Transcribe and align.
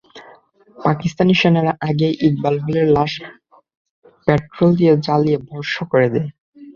পাকিস্তানি 0.77 1.33
সেনারা 1.41 1.73
আগেই 1.87 2.13
ইকবাল 2.27 2.55
হলের 2.63 2.87
লাশ 2.95 3.13
পেট্রল 4.27 4.69
দিয়ে 4.79 4.93
জ্বালিয়ে 5.05 5.37
ভস্ম 5.47 5.77
করে 5.91 6.07
দেয়। 6.13 6.29